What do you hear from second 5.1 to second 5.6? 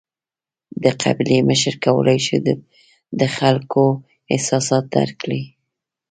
کړي.